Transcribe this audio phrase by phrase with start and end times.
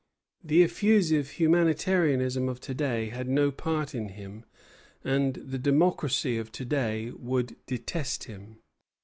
[0.43, 4.45] The effusive humanitarianism of to day had no part in him,
[5.03, 8.57] and the democracy of to day would detest him.